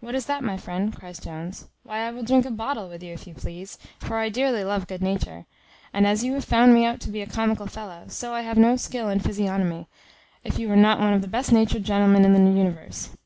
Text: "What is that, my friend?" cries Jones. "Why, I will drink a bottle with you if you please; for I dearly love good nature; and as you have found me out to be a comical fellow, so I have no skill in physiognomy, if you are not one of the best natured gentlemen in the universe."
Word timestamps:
"What 0.00 0.14
is 0.14 0.26
that, 0.26 0.44
my 0.44 0.58
friend?" 0.58 0.94
cries 0.94 1.18
Jones. 1.18 1.66
"Why, 1.82 2.00
I 2.00 2.10
will 2.10 2.22
drink 2.22 2.44
a 2.44 2.50
bottle 2.50 2.90
with 2.90 3.02
you 3.02 3.14
if 3.14 3.26
you 3.26 3.32
please; 3.32 3.78
for 4.00 4.18
I 4.18 4.28
dearly 4.28 4.64
love 4.64 4.86
good 4.86 5.00
nature; 5.00 5.46
and 5.94 6.06
as 6.06 6.22
you 6.22 6.34
have 6.34 6.44
found 6.44 6.74
me 6.74 6.84
out 6.84 7.00
to 7.00 7.10
be 7.10 7.22
a 7.22 7.26
comical 7.26 7.66
fellow, 7.66 8.04
so 8.08 8.34
I 8.34 8.42
have 8.42 8.58
no 8.58 8.76
skill 8.76 9.08
in 9.08 9.20
physiognomy, 9.20 9.88
if 10.44 10.58
you 10.58 10.70
are 10.70 10.76
not 10.76 11.00
one 11.00 11.14
of 11.14 11.22
the 11.22 11.26
best 11.26 11.52
natured 11.52 11.84
gentlemen 11.84 12.22
in 12.26 12.34
the 12.34 12.50
universe." 12.50 13.16